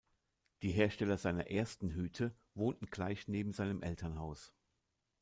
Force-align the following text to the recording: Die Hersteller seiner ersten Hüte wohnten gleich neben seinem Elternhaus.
Die 0.63 0.71
Hersteller 0.71 1.19
seiner 1.19 1.51
ersten 1.51 1.91
Hüte 1.91 2.35
wohnten 2.55 2.87
gleich 2.87 3.27
neben 3.27 3.53
seinem 3.53 3.83
Elternhaus. 3.83 4.51